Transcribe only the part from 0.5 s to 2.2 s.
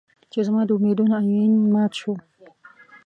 د امېدونو ائين مات شو